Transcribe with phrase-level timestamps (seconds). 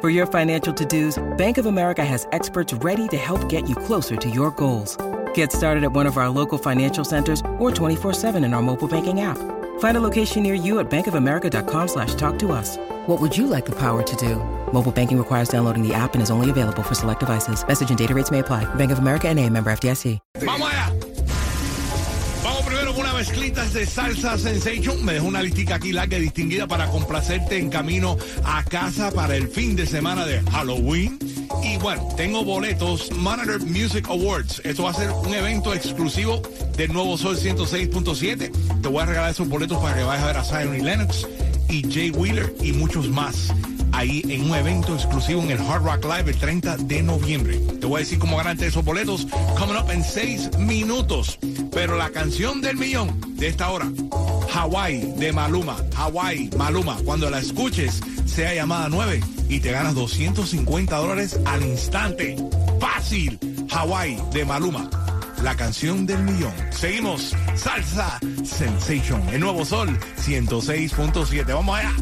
[0.00, 4.14] For your financial to-dos, Bank of America has experts ready to help get you closer
[4.14, 4.98] to your goals.
[5.32, 9.22] Get started at one of our local financial centers or 24-7 in our mobile banking
[9.22, 9.38] app.
[9.78, 12.76] Find a location near you at bankofamerica.com slash talk to us.
[13.06, 14.36] What would you like the power to do?
[14.70, 17.66] Mobile banking requires downloading the app and is only available for select devices.
[17.66, 18.64] Message and data rates may apply.
[18.74, 20.18] Bank of America and a member FDIC.
[20.36, 21.15] Vamos
[23.16, 25.04] primero con una mezclita de salsa sensation.
[25.04, 29.36] Me dejo una listica aquí larga y distinguida para complacerte en camino a casa para
[29.36, 31.18] el fin de semana de Halloween.
[31.62, 34.60] Y bueno, tengo boletos Monitor Music Awards.
[34.64, 36.42] Esto va a ser un evento exclusivo
[36.76, 38.80] del Nuevo Sol 106.7.
[38.82, 41.26] Te voy a regalar esos boletos para que vayas a ver a Zion y Lennox
[41.68, 43.52] y Jay Wheeler y muchos más.
[43.92, 47.58] Ahí en un evento exclusivo en el Hard Rock Live el 30 de noviembre.
[47.80, 49.26] Te voy a decir cómo ganarte esos boletos.
[49.58, 51.38] Coming up en 6 minutos.
[51.72, 53.90] Pero la canción del millón de esta hora,
[54.54, 55.76] Hawaii de Maluma.
[55.96, 56.96] Hawaii, Maluma.
[57.04, 62.36] Cuando la escuches, sea llamada 9 y te ganas 250 dólares al instante.
[62.80, 63.38] Fácil.
[63.70, 64.88] Hawaii de Maluma.
[65.42, 66.52] La canción del millón.
[66.70, 67.34] Seguimos.
[67.54, 69.22] Salsa Sensation.
[69.30, 71.46] El nuevo sol 106.7.
[71.46, 71.92] Vamos allá.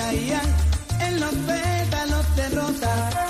[0.00, 3.27] En los pétalos de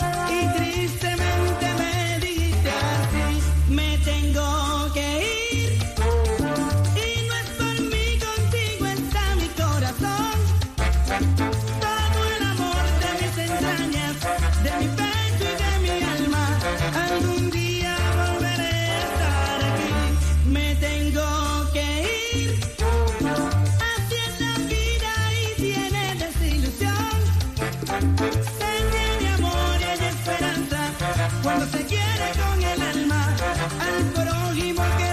[31.98, 33.36] quiere con el alma
[33.81, 35.08] al prójimo que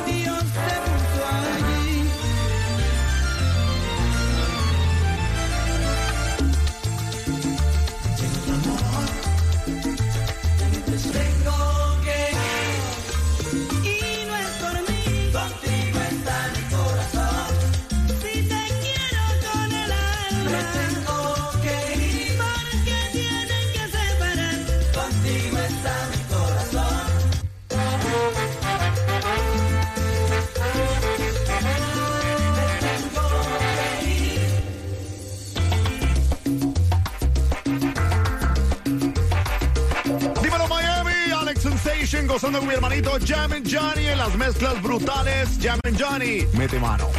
[42.06, 45.58] Sensation, gozando con mi hermanito Jam and Johnny en las mezclas brutales.
[45.60, 47.10] Jam and Johnny, mete mano.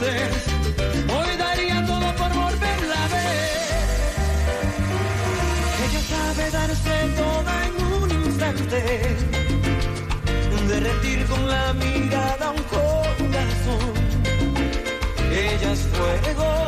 [0.00, 3.48] Hoy daría todo por volverla a ver.
[5.84, 9.16] Ella sabe darse toda en un instante,
[10.68, 13.94] derretir con la mirada un corazón.
[15.30, 16.67] Ella es fuego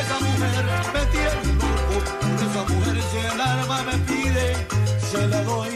[0.00, 0.64] esa mujer
[0.94, 4.66] me tiene loco, por esa mujer, si el alma me pide,
[5.10, 5.74] se la doy.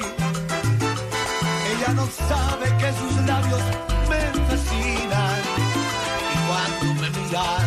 [1.71, 3.63] Ella no sabe que sus labios
[4.11, 5.43] me fascinan
[6.33, 7.67] y cuando me miran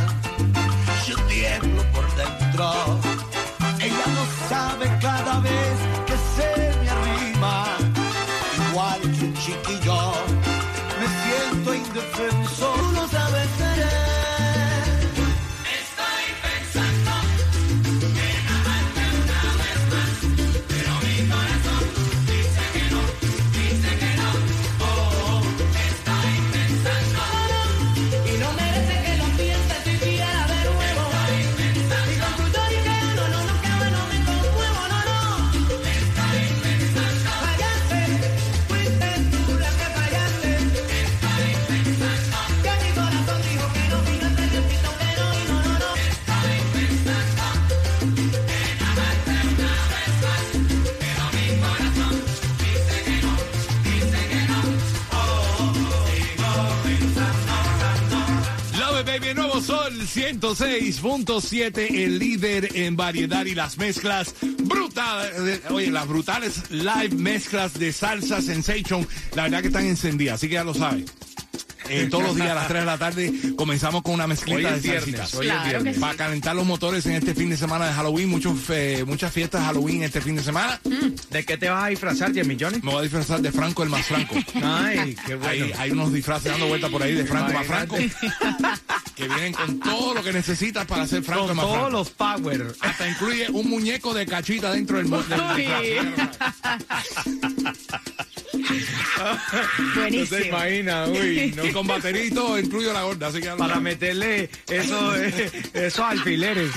[1.07, 3.00] yo tiemblo por dentro.
[3.80, 5.77] Ella no sabe cada vez
[6.07, 7.65] que se me arrima,
[8.69, 10.12] igual que un chiquillo,
[11.00, 12.87] me siento indefenso.
[60.15, 65.62] Nuevo sol 106.7, el líder en variedad y las mezclas brutales.
[65.69, 70.56] Oye, las brutales live mezclas de salsa sensation, la verdad que están encendidas, así que
[70.56, 71.06] ya lo saben.
[71.89, 74.80] Eh, todos los días a las 3 de la tarde comenzamos con una mezclita Hoy
[74.80, 75.31] de salsitas.
[75.31, 76.00] Claro sí.
[76.00, 79.62] Para calentar los motores en este fin de semana de Halloween, muchos, eh, muchas fiestas
[79.62, 80.80] de Halloween este fin de semana.
[81.30, 82.80] ¿De qué te vas a disfrazar, Jimmy Johnny?
[82.81, 84.36] Me voy a disfrazar de Franco el más Franco.
[84.63, 85.66] Ay, qué bueno.
[85.66, 87.95] Hay, hay unos disfraces dando vueltas por ahí de Franco más Franco.
[89.16, 91.98] Que vienen con todo lo que necesitas para ser Franco el Con más todos Franco.
[91.98, 92.75] los power.
[92.81, 95.42] Hasta incluye un muñeco de cachita dentro del, mo- del
[98.54, 99.40] Disfraz.
[99.80, 100.40] No se Buenísimo.
[100.46, 101.54] imagina, uy.
[101.56, 101.74] no.
[101.74, 106.72] Con baterito incluyo la gorda, así que Para meterle eso, eh, esos alfileres.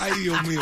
[0.00, 0.60] Ay, Dios mío.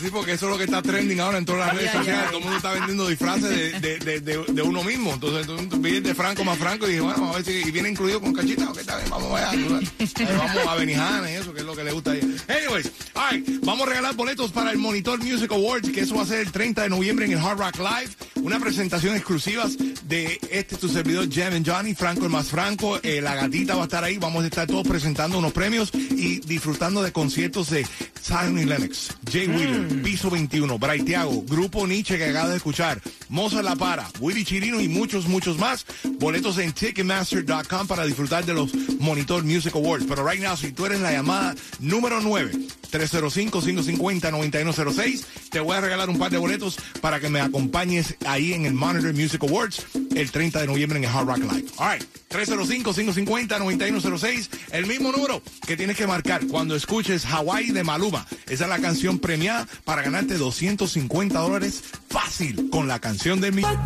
[0.00, 2.22] Sí, porque eso es lo que está trending ahora en todas las redes ay, sociales.
[2.24, 2.28] ay.
[2.28, 5.12] Todo el mundo está vendiendo disfraces de, de, de, de, de uno mismo.
[5.14, 7.70] Entonces, tú vienes de Franco más Franco y dije, bueno, vamos a ver si y
[7.70, 8.68] viene incluido con cachita.
[8.70, 9.50] Ok, está bien, vamos allá.
[9.50, 9.88] Ahí
[10.36, 12.26] vamos a Benihana y eso, que es lo que le gusta a ella.
[12.48, 16.22] Anyways, all right, vamos a regalar boletos para el Monitor Music Awards, que eso va
[16.22, 18.10] a ser el 30 de noviembre en el Hard Rock Live.
[18.36, 19.66] Una presentación exclusiva
[20.04, 22.98] de este tu servidor, Jam and Johnny, Franco el más Franco.
[23.02, 24.18] eh, la gatita va a estar ahí.
[24.18, 27.86] Vamos a estar todos presentando unos premios y disfrutando de conciertos de
[28.22, 33.62] Zion y Lennox, Jay Wheeler, Piso 21, Braithiago, Grupo Nietzsche que acabas de escuchar, Moza
[33.62, 35.86] La Para, Willy Chirino y muchos, muchos más.
[36.18, 40.06] Boletos en Ticketmaster.com para disfrutar de los Monitor Music Awards.
[40.08, 42.52] Pero right now, si tú eres la llamada número 9,
[42.98, 48.66] 305-550-9106, te voy a regalar un par de boletos para que me acompañes ahí en
[48.66, 51.66] el Monitor Music Awards el 30 de noviembre en el Hard Rock Live.
[51.78, 58.26] All right, 305-550-9106, el mismo número que tienes que marcar cuando escuches Hawaii de Maluma.
[58.48, 63.76] Esa es la canción premiada para ganarte 250 dólares fácil con la canción del millón.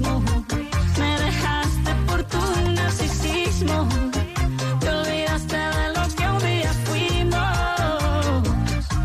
[0.00, 2.38] Me dejaste por tu
[2.72, 3.88] narcisismo.
[4.80, 8.48] Te olvidaste de lo que un día fuimos.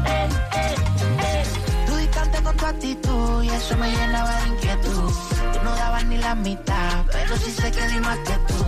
[0.05, 0.75] Eh, eh,
[1.23, 1.43] eh.
[1.88, 5.12] Tú distante con tu actitud y eso me llenaba de inquietud.
[5.53, 8.65] Tú no dabas ni la mitad, pero sí sé que di más que tú.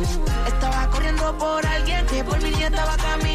[0.47, 3.34] Estaba corriendo por alguien que por mí ya estaba caminando.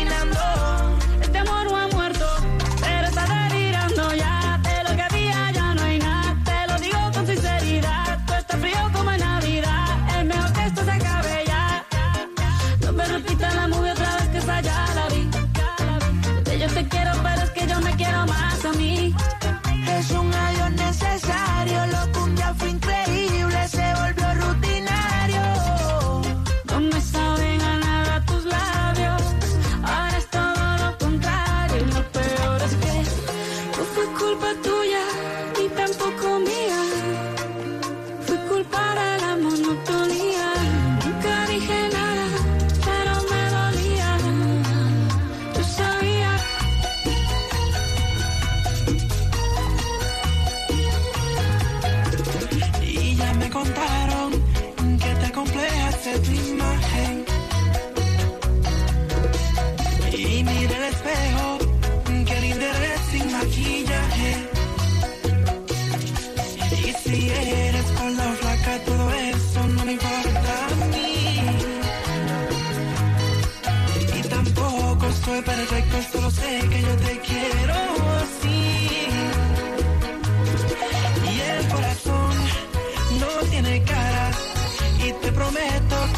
[56.12, 56.50] every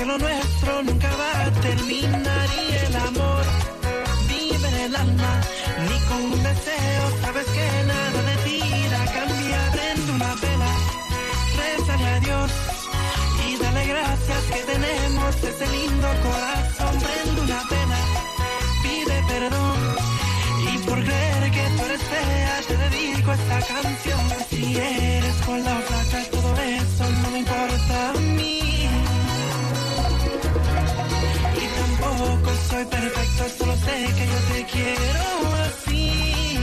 [0.02, 3.44] que lo nuestro nunca va a terminar y el amor
[4.28, 5.32] vive en el alma,
[5.88, 9.70] ni con un deseo sabes que nada de ti irá a cambiar.
[9.72, 10.72] Prende una vela,
[11.58, 12.50] rezale a Dios
[13.46, 16.94] y dale gracias que tenemos ese lindo corazón.
[17.06, 18.00] Prende una vela,
[18.82, 19.78] pide perdón
[20.72, 24.20] y por creer que tú eres fea te dedico esta canción.
[24.50, 25.78] Si eres con la
[33.02, 36.58] perfecto, solo sé que yo te quiero así.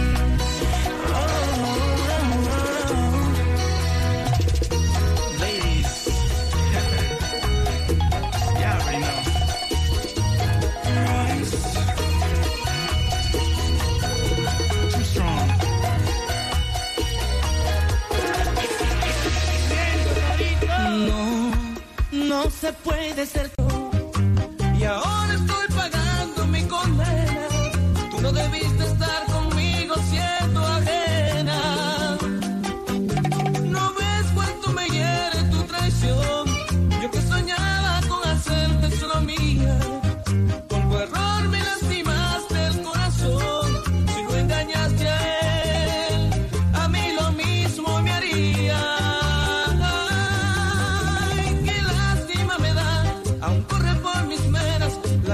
[22.11, 23.58] No se puede ser.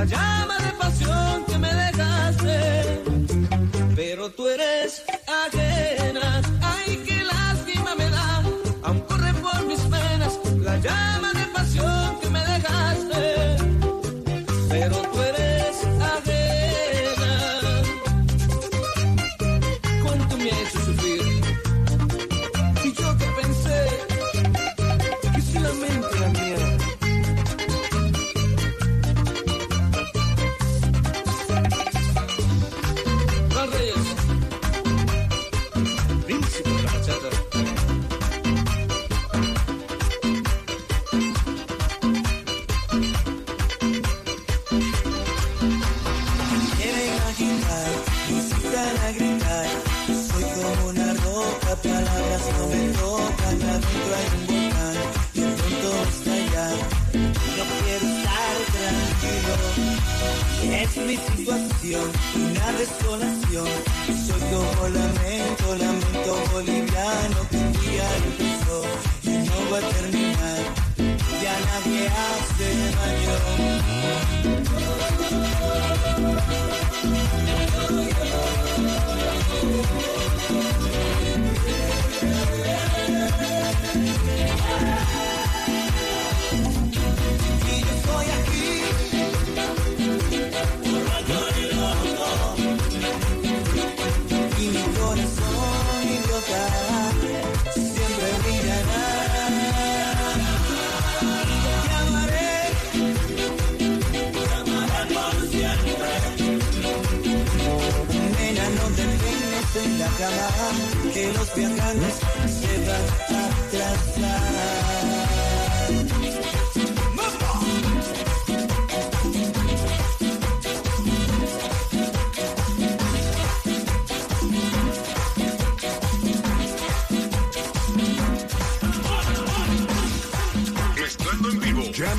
[0.03, 0.54] llama.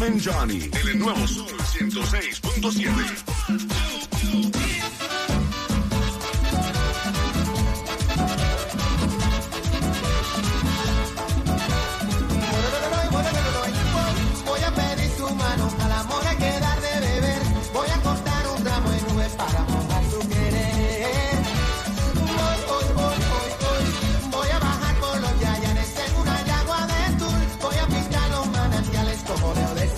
[0.07, 3.76] and Johnny, el nuevo Sol 106.7.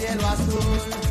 [0.09, 1.08] cielo azul.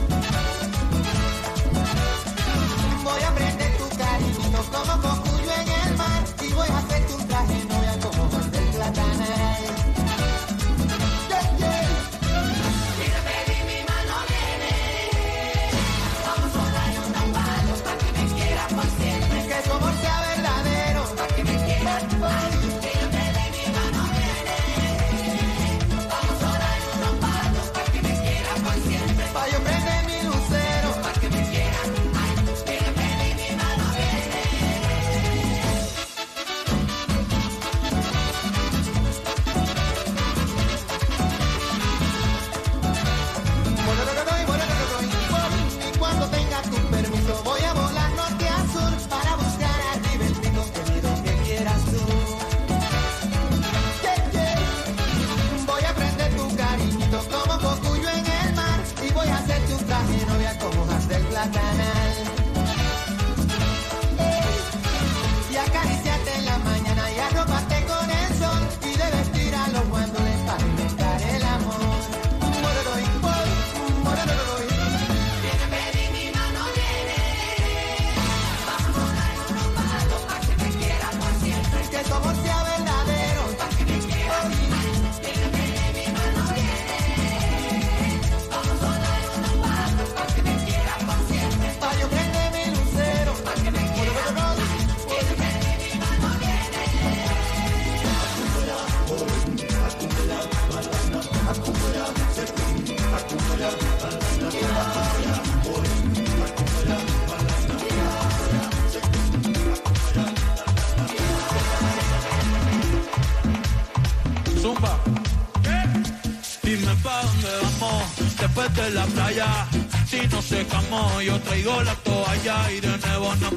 [121.25, 123.49] Yo traigo la toalla y de nuevo no.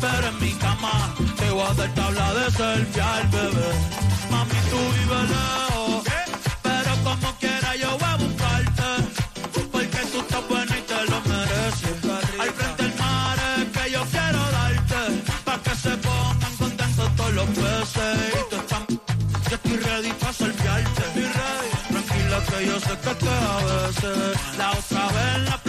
[0.00, 3.70] Pero en mi cama te voy a dar tabla de selfie al bebé.
[4.30, 6.04] Mami, tú vives lejos,
[6.62, 8.90] pero como quiera yo voy a buscarte.
[9.72, 11.96] Porque tú estás buena y te lo mereces.
[12.40, 15.00] Al frente del mar es que yo quiero darte.
[15.44, 18.34] Pa' que se pongan contentos todos los peces.
[18.38, 18.82] Y tú estás
[19.48, 20.08] yo estoy ready.
[20.08, 21.70] Estoy ready.
[21.88, 24.58] Tranquila que yo sé que te a veces.
[24.58, 25.61] La otra vez la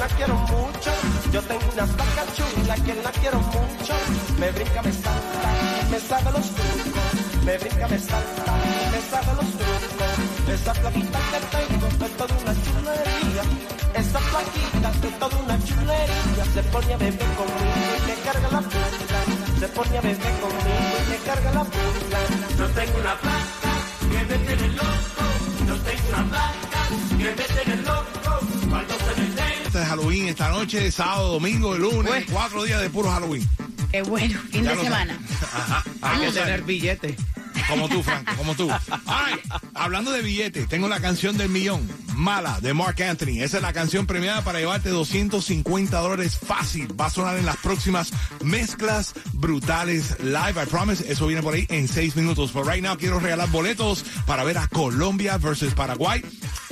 [0.00, 0.90] la quiero mucho.
[1.30, 3.94] Yo tengo una vaca chula que la quiero mucho.
[4.40, 5.48] Me brinca, me salta,
[5.90, 7.12] me sabe los trucos.
[7.44, 8.52] Me brinca, me salta,
[8.92, 10.12] me sabe los trucos.
[10.54, 13.44] Esa plaquita que tengo es toda una chulería.
[14.00, 16.44] Esa plaquita es toda una chulería.
[16.54, 19.18] Se pone a beber conmigo y me carga la puta.
[19.60, 22.18] Se pone a beber conmigo y me carga la puta.
[22.58, 23.72] Yo tengo una vaca
[24.10, 25.24] que me tiene loco.
[25.68, 26.80] Yo tengo una vaca
[27.18, 27.79] que me tiene loco.
[30.20, 32.24] Halloween esta noche, sábado, domingo, el lunes, Pues.
[32.30, 33.48] cuatro días de puro Halloween.
[33.90, 35.18] Qué bueno, fin Ya de semana.
[35.54, 35.84] Ajá.
[36.02, 37.16] Hay que tener billete.
[37.68, 38.68] Como tú, Franco, como tú.
[39.06, 39.34] Ay,
[39.74, 43.42] hablando de billetes, tengo la canción del millón, Mala, de Mark Anthony.
[43.42, 46.88] Esa es la canción premiada para llevarte 250 dólares fácil.
[47.00, 48.10] Va a sonar en las próximas
[48.42, 51.10] mezclas brutales live, I promise.
[51.10, 52.50] Eso viene por ahí en seis minutos.
[52.50, 56.24] Por right now quiero regalar boletos para ver a Colombia versus Paraguay.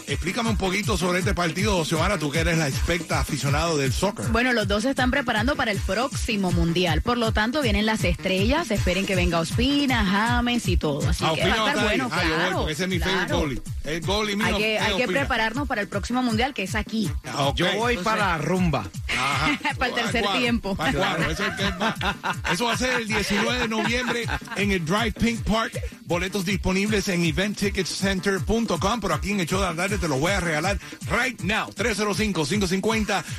[0.08, 4.26] Explícame un poquito sobre este partido, Xiomara, tú que eres la experta aficionado del soccer.
[4.28, 7.02] Bueno, los dos se están preparando para el próximo mundial.
[7.02, 8.70] Por lo tanto, vienen las estrellas.
[8.70, 11.06] Esperen que venga Ospina, James y todo.
[11.06, 12.88] Así Ah, que va a Ospina va a estar bueno, Ah, yo voy, ese es
[12.88, 13.38] mi favorite claro.
[13.40, 13.62] goalie.
[13.84, 17.10] El goalie mío Hay que, hay prepararnos para el próximo mundial, que es aquí.
[17.26, 17.52] Ah.
[17.54, 18.84] Yo voy Entonces- para rumba.
[19.16, 19.58] Ajá.
[19.78, 20.76] Para el tercer Cuadro, tiempo.
[20.76, 21.94] cuadro, eso, es que va.
[22.52, 25.72] Eso va a ser el 19 de noviembre en el Drive Pink Park.
[26.04, 29.00] Boletos disponibles en eventticketcenter.com.
[29.00, 30.78] Pero aquí en el show de la tarde te los voy a regalar
[31.10, 31.70] right now.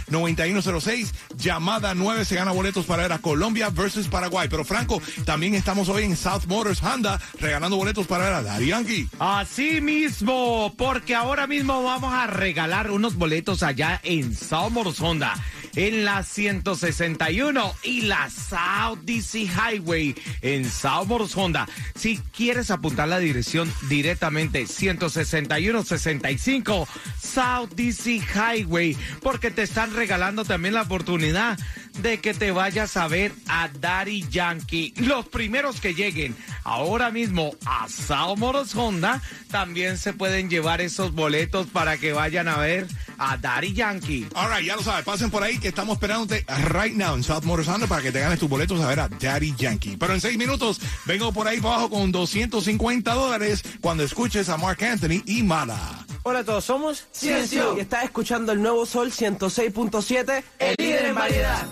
[0.10, 1.12] 305-550-9106.
[1.38, 4.48] Llamada 9 se gana boletos para ver a Colombia versus Paraguay.
[4.50, 8.68] Pero Franco, también estamos hoy en South Motors Honda regalando boletos para ver a Daddy
[8.68, 9.10] Yankee.
[9.20, 15.34] Así mismo, porque ahora mismo vamos a regalar unos boletos allá en South Motors Honda,
[15.76, 21.68] en la 161 y la South DC Highway en South Honda.
[21.96, 26.88] Si quieres apuntar la dirección directamente, 161-65
[27.22, 31.60] South DC Highway, porque te están regalando también la oportunidad
[32.02, 34.94] de que te vayas a ver a Daddy Yankee.
[34.98, 41.14] Los primeros que lleguen ahora mismo a South Motors Honda también se pueden llevar esos
[41.14, 44.28] boletos para que vayan a ver a Daddy Yankee.
[44.36, 47.44] All right, ya lo sabes, pasen por ahí que estamos esperándote right now en South
[47.44, 49.98] Motors Honda para que te ganes tus boletos a ver a Daddy Yankee.
[49.98, 54.58] Pero en seis minutos vengo por ahí para abajo con 250 dólares cuando escuches a
[54.58, 56.06] Mark Anthony y Mala.
[56.24, 61.16] Hola a todos, somos Ciencio y estás escuchando el nuevo Sol 106.7, el líder en
[61.16, 61.68] variedad.